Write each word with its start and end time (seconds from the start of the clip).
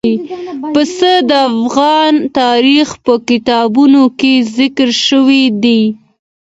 پسه 0.73 1.13
د 1.29 1.31
افغان 1.51 2.13
تاریخ 2.39 2.87
په 3.05 3.13
کتابونو 3.29 4.01
کې 4.19 4.33
ذکر 4.57 4.89
شوی 5.07 5.43
دي. 5.63 5.81